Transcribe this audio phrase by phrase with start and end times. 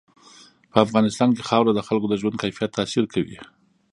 [0.71, 3.37] په افغانستان کې خاوره د خلکو د ژوند کیفیت تاثیر کوي.